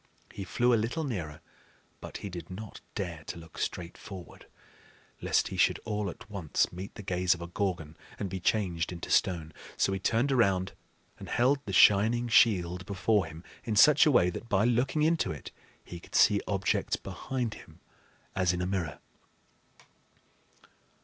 [0.33, 1.41] He flew a little nearer;
[1.99, 4.47] but he did not dare to look straight forward,
[5.21, 8.91] lest he should all at once meet the gaze of a Gorgon, and be changed
[8.91, 9.53] into stone.
[9.77, 10.73] So he turned around,
[11.19, 15.31] and held the shining shield before him in such a way that by looking into
[15.31, 15.51] it
[15.85, 17.79] he could see objects behind him
[18.35, 18.97] as in a mirror.